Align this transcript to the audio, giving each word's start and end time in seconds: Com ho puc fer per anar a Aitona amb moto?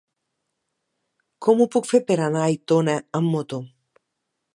Com 1.47 1.61
ho 1.61 1.67
puc 1.75 1.89
fer 1.91 2.01
per 2.07 2.17
anar 2.29 2.41
a 2.45 2.47
Aitona 2.53 2.97
amb 3.21 3.33
moto? 3.37 3.61